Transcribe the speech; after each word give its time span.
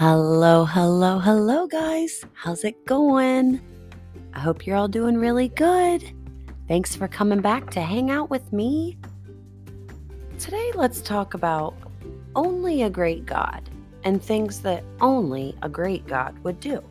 Hello, 0.00 0.64
hello, 0.64 1.18
hello, 1.18 1.66
guys. 1.66 2.24
How's 2.32 2.64
it 2.64 2.86
going? 2.86 3.60
I 4.32 4.38
hope 4.40 4.66
you're 4.66 4.78
all 4.78 4.88
doing 4.88 5.18
really 5.18 5.48
good. 5.48 6.02
Thanks 6.68 6.96
for 6.96 7.06
coming 7.06 7.42
back 7.42 7.68
to 7.72 7.82
hang 7.82 8.10
out 8.10 8.30
with 8.30 8.50
me. 8.50 8.96
Today, 10.38 10.72
let's 10.74 11.02
talk 11.02 11.34
about 11.34 11.74
only 12.34 12.84
a 12.84 12.88
great 12.88 13.26
God 13.26 13.68
and 14.02 14.22
things 14.22 14.60
that 14.60 14.84
only 15.02 15.54
a 15.60 15.68
great 15.68 16.06
God 16.06 16.34
would 16.44 16.60
do. 16.60 16.82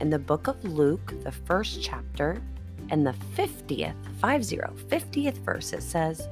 In 0.00 0.10
the 0.10 0.18
book 0.18 0.48
of 0.48 0.64
Luke, 0.64 1.14
the 1.22 1.30
first 1.30 1.80
chapter, 1.80 2.42
and 2.90 3.06
the 3.06 3.14
50th, 3.36 3.94
50, 4.20 4.56
50th 4.56 5.38
verse, 5.44 5.72
it 5.72 5.82
says, 5.84 6.28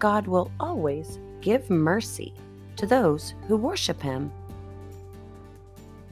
God 0.00 0.26
will 0.26 0.50
always 0.58 1.20
give 1.40 1.70
mercy 1.70 2.34
to 2.74 2.84
those 2.84 3.34
who 3.46 3.56
worship 3.56 4.02
him 4.02 4.32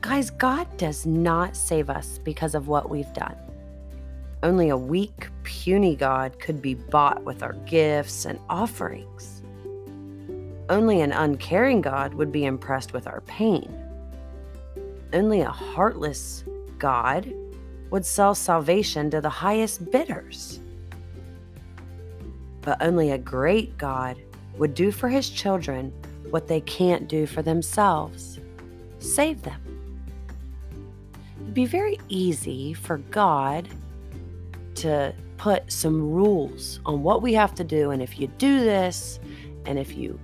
Guys, 0.04 0.28
God 0.28 0.68
does 0.76 1.06
not 1.06 1.56
save 1.56 1.88
us 1.88 2.18
because 2.18 2.54
of 2.54 2.68
what 2.68 2.90
we've 2.90 3.10
done. 3.14 3.36
Only 4.42 4.68
a 4.68 4.76
weak, 4.76 5.30
puny 5.45 5.96
God 5.96 6.38
could 6.38 6.60
be 6.60 6.74
bought 6.74 7.24
with 7.24 7.42
our 7.42 7.54
gifts 7.64 8.26
and 8.26 8.38
offerings. 8.50 9.42
Only 10.68 11.00
an 11.00 11.12
uncaring 11.12 11.80
God 11.80 12.12
would 12.12 12.30
be 12.30 12.45
impressed 12.45 12.92
with 12.92 13.06
our 13.06 13.22
pain. 13.22 13.74
Only 15.14 15.40
a 15.40 15.48
heartless 15.48 16.45
God 16.76 17.32
would 17.88 18.04
sell 18.04 18.34
salvation 18.34 19.09
to 19.10 19.23
the 19.23 19.30
highest 19.30 19.90
bidders. 19.90 20.60
But 22.60 22.76
only 22.82 23.12
a 23.12 23.16
great 23.16 23.78
God 23.78 24.18
would 24.59 24.74
do 24.74 24.90
for 24.90 25.09
his 25.09 25.30
children 25.30 25.95
what 26.28 26.46
they 26.46 26.60
can't 26.60 27.09
do 27.09 27.24
for 27.24 27.40
themselves 27.40 28.38
save 28.98 29.42
them 29.42 29.73
be 31.52 31.66
very 31.66 31.98
easy 32.09 32.73
for 32.73 32.98
God 32.98 33.68
to 34.76 35.14
put 35.37 35.70
some 35.70 36.01
rules 36.01 36.80
on 36.86 37.02
what 37.02 37.23
we 37.23 37.34
have 37.34 37.54
to 37.56 37.64
do. 37.64 37.90
And 37.90 38.02
if 38.02 38.18
you 38.18 38.28
do 38.38 38.60
this, 38.60 39.20
and 39.66 39.78
if 39.78 39.96
you 39.96 40.18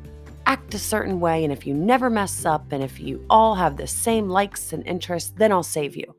act 0.46 0.74
a 0.74 0.78
certain 0.78 1.20
way, 1.20 1.44
and 1.44 1.52
if 1.52 1.66
you 1.66 1.74
never 1.74 2.10
mess 2.10 2.44
up, 2.44 2.72
and 2.72 2.82
if 2.82 2.98
you 2.98 3.24
all 3.30 3.54
have 3.54 3.76
the 3.76 3.86
same 3.86 4.28
likes 4.28 4.72
and 4.72 4.86
interests, 4.86 5.32
then 5.36 5.52
I'll 5.52 5.62
save 5.62 5.96
you. 5.96 6.14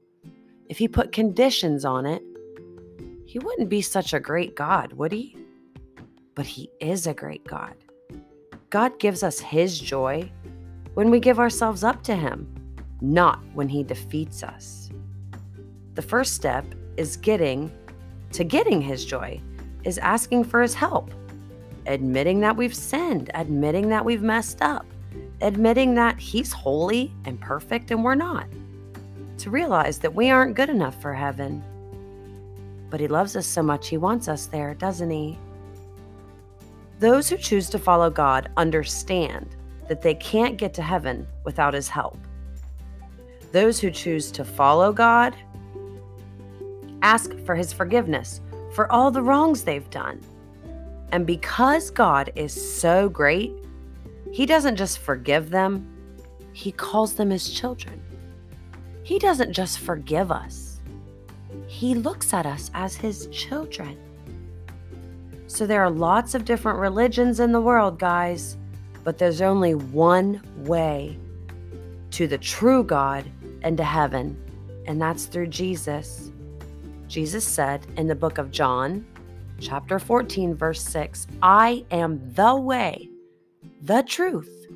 If 0.69 0.77
he 0.77 0.88
put 0.88 1.11
conditions 1.11 1.83
on 1.83 2.05
it, 2.05 2.23
he 3.25 3.39
wouldn't 3.39 3.69
be 3.69 3.81
such 3.81 4.13
a 4.13 4.19
great 4.19 4.55
God, 4.55 4.93
would 4.93 5.11
he? 5.11 5.36
But 6.36 6.45
he 6.45 6.69
is 6.80 7.08
a 7.08 7.13
great 7.13 7.43
God. 7.45 7.75
God 8.69 8.99
gives 8.99 9.21
us 9.23 9.39
his 9.39 9.80
joy 9.80 10.31
when 10.93 11.09
we 11.09 11.19
give 11.19 11.39
ourselves 11.39 11.83
up 11.83 12.03
to 12.03 12.15
him, 12.15 12.47
not 13.02 13.39
when 13.53 13.67
he 13.67 13.83
defeats 13.83 14.44
us. 14.44 14.89
The 15.95 16.02
first 16.02 16.33
step 16.33 16.66
is 16.97 17.17
getting 17.17 17.71
to 18.33 18.43
getting 18.43 18.81
his 18.81 19.03
joy, 19.03 19.41
is 19.83 19.97
asking 19.97 20.45
for 20.45 20.61
his 20.61 20.73
help, 20.73 21.11
admitting 21.85 22.39
that 22.41 22.55
we've 22.55 22.75
sinned, 22.75 23.30
admitting 23.33 23.89
that 23.89 24.05
we've 24.05 24.21
messed 24.21 24.61
up, 24.61 24.85
admitting 25.41 25.95
that 25.95 26.17
he's 26.19 26.53
holy 26.53 27.11
and 27.25 27.39
perfect 27.41 27.91
and 27.91 28.03
we're 28.03 28.16
not, 28.16 28.47
to 29.39 29.49
realize 29.49 29.99
that 29.99 30.13
we 30.13 30.30
aren't 30.30 30.55
good 30.55 30.69
enough 30.69 31.02
for 31.02 31.13
heaven. 31.13 31.63
But 32.89 32.99
he 32.99 33.08
loves 33.08 33.36
us 33.36 33.47
so 33.47 33.63
much, 33.63 33.89
he 33.89 33.97
wants 33.97 34.27
us 34.27 34.45
there, 34.45 34.75
doesn't 34.75 35.09
he? 35.09 35.38
Those 36.99 37.30
who 37.30 37.38
choose 37.38 37.69
to 37.71 37.80
follow 37.80 38.09
God 38.09 38.49
understand 38.58 39.55
that 39.88 40.02
they 40.02 40.13
can't 40.13 40.58
get 40.58 40.73
to 40.75 40.81
heaven 40.81 41.27
without 41.43 41.73
his 41.73 41.89
help. 41.89 42.17
Those 43.52 43.80
who 43.80 43.91
choose 43.91 44.31
to 44.31 44.45
follow 44.45 44.93
God 44.93 45.36
ask 47.02 47.37
for 47.45 47.55
his 47.55 47.73
forgiveness 47.73 48.42
for 48.73 48.92
all 48.92 49.11
the 49.11 49.21
wrongs 49.21 49.64
they've 49.64 49.89
done. 49.89 50.21
And 51.11 51.27
because 51.27 51.89
God 51.89 52.31
is 52.36 52.53
so 52.53 53.09
great, 53.09 53.52
he 54.31 54.45
doesn't 54.45 54.77
just 54.77 54.99
forgive 54.99 55.49
them, 55.49 55.87
he 56.53 56.71
calls 56.71 57.15
them 57.15 57.30
his 57.30 57.49
children. 57.49 58.02
He 59.03 59.20
doesn't 59.20 59.52
just 59.52 59.80
forgive 59.80 60.31
us, 60.31 60.80
he 61.67 61.95
looks 61.95 62.33
at 62.33 62.45
us 62.45 62.71
as 62.73 62.95
his 62.95 63.27
children. 63.27 63.97
So 65.47 65.65
there 65.67 65.83
are 65.83 65.89
lots 65.89 66.33
of 66.33 66.45
different 66.45 66.80
religions 66.80 67.42
in 67.42 67.52
the 67.52 67.59
world, 67.59 67.99
guys, 67.99 68.58
but 69.03 69.17
there's 69.17 69.42
only 69.42 69.76
one 69.76 70.42
way 70.58 71.17
to 72.11 72.27
the 72.27 72.37
true 72.37 72.83
God 72.83 73.26
and 73.61 73.77
to 73.77 73.83
heaven, 73.83 74.38
and 74.86 75.02
that's 75.02 75.26
through 75.26 75.48
Jesus. 75.48 76.32
Jesus 77.08 77.45
said 77.45 77.86
in 77.98 78.08
the 78.08 78.16
book 78.16 78.38
of 78.38 78.52
John, 78.52 79.05
chapter 79.60 79.99
14, 79.99 80.55
verse 80.55 80.82
6, 80.83 81.27
I 81.42 81.86
am 81.92 82.20
the 82.33 82.55
way, 82.55 83.10
the 83.82 84.02
truth, 84.04 84.67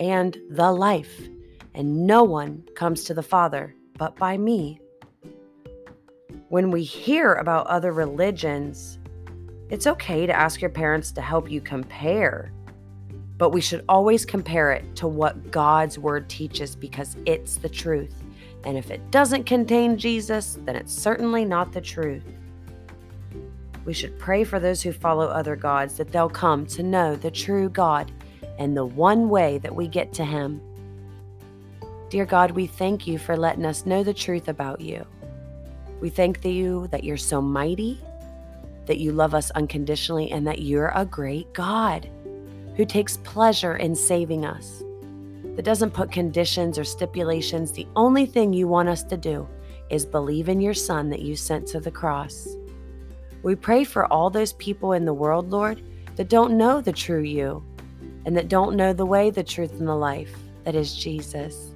and 0.00 0.36
the 0.50 0.72
life, 0.72 1.28
and 1.74 2.06
no 2.06 2.24
one 2.24 2.64
comes 2.74 3.04
to 3.04 3.14
the 3.14 3.22
Father 3.22 3.74
but 3.98 4.16
by 4.16 4.36
me. 4.36 4.80
When 6.48 6.70
we 6.70 6.82
hear 6.82 7.34
about 7.34 7.66
other 7.66 7.92
religions, 7.92 8.98
it's 9.70 9.86
okay 9.86 10.26
to 10.26 10.32
ask 10.32 10.60
your 10.60 10.70
parents 10.70 11.12
to 11.12 11.20
help 11.20 11.50
you 11.50 11.60
compare, 11.60 12.52
but 13.38 13.50
we 13.50 13.60
should 13.60 13.84
always 13.88 14.24
compare 14.24 14.72
it 14.72 14.96
to 14.96 15.06
what 15.06 15.50
God's 15.50 15.98
word 15.98 16.28
teaches 16.28 16.74
because 16.74 17.16
it's 17.26 17.56
the 17.56 17.68
truth. 17.68 18.22
And 18.64 18.78
if 18.78 18.90
it 18.90 19.10
doesn't 19.10 19.44
contain 19.44 19.98
Jesus, 19.98 20.58
then 20.64 20.76
it's 20.76 20.92
certainly 20.92 21.44
not 21.44 21.72
the 21.72 21.80
truth. 21.80 22.24
We 23.84 23.92
should 23.92 24.18
pray 24.18 24.44
for 24.44 24.60
those 24.60 24.82
who 24.82 24.92
follow 24.92 25.26
other 25.26 25.56
gods 25.56 25.96
that 25.96 26.12
they'll 26.12 26.28
come 26.28 26.66
to 26.66 26.82
know 26.82 27.16
the 27.16 27.30
true 27.30 27.68
God 27.68 28.12
and 28.58 28.76
the 28.76 28.86
one 28.86 29.28
way 29.28 29.58
that 29.58 29.74
we 29.74 29.88
get 29.88 30.12
to 30.14 30.24
Him. 30.24 30.60
Dear 32.08 32.26
God, 32.26 32.52
we 32.52 32.66
thank 32.66 33.06
you 33.06 33.18
for 33.18 33.36
letting 33.36 33.64
us 33.64 33.86
know 33.86 34.04
the 34.04 34.14
truth 34.14 34.48
about 34.48 34.80
you. 34.80 35.04
We 36.00 36.10
thank 36.10 36.44
you 36.44 36.86
that 36.88 37.04
you're 37.04 37.16
so 37.16 37.40
mighty, 37.40 38.00
that 38.86 38.98
you 38.98 39.12
love 39.12 39.34
us 39.34 39.50
unconditionally, 39.52 40.30
and 40.30 40.46
that 40.46 40.60
you're 40.60 40.92
a 40.94 41.06
great 41.06 41.52
God 41.52 42.08
who 42.76 42.84
takes 42.84 43.16
pleasure 43.18 43.76
in 43.76 43.96
saving 43.96 44.44
us 44.44 44.82
that 45.56 45.64
doesn't 45.64 45.92
put 45.92 46.10
conditions 46.10 46.78
or 46.78 46.84
stipulations. 46.84 47.72
The 47.72 47.86
only 47.96 48.26
thing 48.26 48.52
you 48.52 48.68
want 48.68 48.88
us 48.88 49.02
to 49.04 49.16
do 49.16 49.48
is 49.90 50.06
believe 50.06 50.48
in 50.48 50.60
your 50.60 50.74
Son 50.74 51.10
that 51.10 51.20
you 51.20 51.36
sent 51.36 51.66
to 51.68 51.80
the 51.80 51.90
cross. 51.90 52.48
We 53.42 53.54
pray 53.54 53.84
for 53.84 54.10
all 54.12 54.30
those 54.30 54.54
people 54.54 54.92
in 54.92 55.04
the 55.04 55.12
world, 55.12 55.50
Lord, 55.50 55.82
that 56.16 56.28
don't 56.28 56.56
know 56.56 56.80
the 56.80 56.92
true 56.92 57.22
you 57.22 57.62
and 58.24 58.36
that 58.36 58.48
don't 58.48 58.76
know 58.76 58.92
the 58.92 59.06
way, 59.06 59.30
the 59.30 59.42
truth, 59.42 59.78
and 59.78 59.88
the 59.88 59.94
life 59.94 60.34
that 60.64 60.74
is 60.74 60.94
Jesus. 60.94 61.74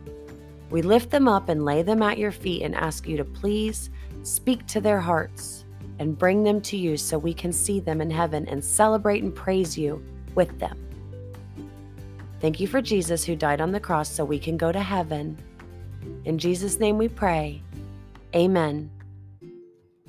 We 0.71 0.83
lift 0.83 1.11
them 1.11 1.29
up 1.29 1.49
and 1.49 1.65
lay 1.65 1.83
them 1.83 2.03
at 2.03 2.19
your 2.19 2.33
feet 2.33 2.63
and 2.63 2.75
ask 2.75 3.07
you 3.07 3.17
to 3.17 3.25
please 3.25 3.91
speak 4.23 4.67
to 4.67 4.81
their 4.81 5.01
hearts 5.01 5.65
and 5.99 6.19
bring 6.19 6.43
them 6.43 6.61
to 6.61 6.77
you 6.77 6.97
so 6.97 7.19
we 7.19 7.35
can 7.35 7.53
see 7.53 7.81
them 7.81 8.01
in 8.01 8.11
heaven 8.11 8.47
and 8.49 8.65
celebrate 8.65 9.23
and 9.23 9.35
praise 9.35 9.77
you 9.77 10.05
with 10.35 10.59
them. 10.59 10.86
Thank 12.41 12.61
you 12.61 12.67
for 12.67 12.83
Jesus 12.83 13.25
who 13.25 13.35
died 13.35 13.61
on 13.61 13.73
the 13.73 13.81
cross 13.81 14.11
so 14.11 14.25
we 14.25 14.39
can 14.39 14.57
go 14.57 14.71
to 14.71 14.81
heaven. 14.81 15.39
In 16.25 16.39
Jesus' 16.39 16.79
name 16.79 16.99
we 16.99 17.09
pray. 17.09 17.63
Amen. 18.35 18.91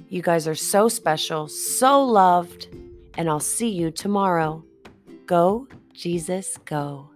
You 0.09 0.21
guys 0.21 0.47
are 0.47 0.55
so 0.55 0.89
special, 0.89 1.47
so 1.47 2.03
loved, 2.03 2.67
and 3.17 3.29
I'll 3.29 3.39
see 3.39 3.69
you 3.69 3.91
tomorrow. 3.91 4.63
Go, 5.25 5.67
Jesus, 5.93 6.57
go. 6.65 7.09